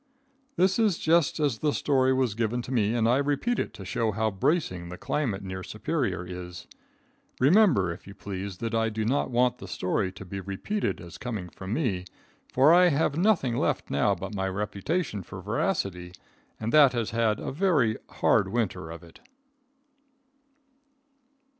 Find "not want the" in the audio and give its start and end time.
9.05-9.67